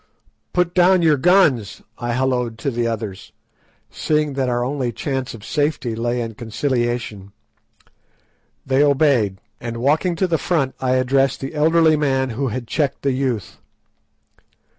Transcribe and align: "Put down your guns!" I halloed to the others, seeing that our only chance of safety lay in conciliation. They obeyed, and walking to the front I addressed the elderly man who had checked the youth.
"Put 0.51 0.73
down 0.73 1.03
your 1.03 1.15
guns!" 1.15 1.83
I 1.99 2.13
halloed 2.13 2.57
to 2.57 2.71
the 2.71 2.87
others, 2.87 3.31
seeing 3.91 4.33
that 4.33 4.49
our 4.49 4.63
only 4.63 4.91
chance 4.91 5.35
of 5.35 5.45
safety 5.45 5.93
lay 5.95 6.21
in 6.21 6.33
conciliation. 6.33 7.33
They 8.65 8.81
obeyed, 8.81 9.37
and 9.59 9.77
walking 9.77 10.15
to 10.15 10.25
the 10.25 10.39
front 10.39 10.73
I 10.79 10.95
addressed 10.95 11.39
the 11.39 11.53
elderly 11.53 11.97
man 11.97 12.31
who 12.31 12.47
had 12.47 12.65
checked 12.65 13.03
the 13.03 13.11
youth. 13.11 13.57